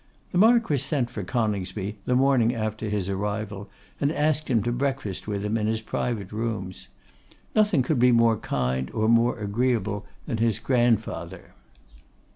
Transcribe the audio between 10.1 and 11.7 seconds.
than his grandfather.